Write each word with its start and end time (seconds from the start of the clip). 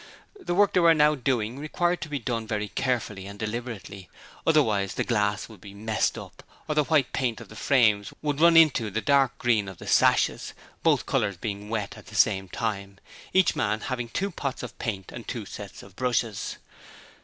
The 0.39 0.55
work 0.55 0.73
they 0.73 0.79
were 0.79 0.95
now 0.95 1.13
doing 1.13 1.59
required 1.59 2.01
to 2.01 2.09
be 2.09 2.17
done 2.17 2.47
very 2.47 2.69
carefully 2.69 3.27
and 3.27 3.37
deliberately, 3.37 4.09
otherwise 4.47 4.95
the 4.95 5.03
glass 5.03 5.47
would 5.47 5.61
be 5.61 5.75
'messed 5.75 6.17
up' 6.17 6.41
or 6.67 6.73
the 6.73 6.85
white 6.85 7.13
paint 7.13 7.39
of 7.39 7.49
the 7.49 7.55
frames 7.55 8.11
would 8.23 8.39
'run 8.41 8.57
into' 8.57 8.89
the 8.89 8.99
dark 8.99 9.37
green 9.37 9.67
of 9.69 9.77
the 9.77 9.85
sashes, 9.85 10.55
both 10.81 11.05
colours 11.05 11.37
being 11.37 11.69
wet 11.69 11.99
at 11.99 12.07
the 12.07 12.15
same 12.15 12.49
time, 12.49 12.97
each 13.31 13.55
man 13.55 13.79
having 13.81 14.09
two 14.09 14.31
pots 14.31 14.63
of 14.63 14.79
paint 14.79 15.11
and 15.11 15.27
two 15.27 15.45
sets 15.45 15.83
of 15.83 15.95
brushes. 15.95 16.57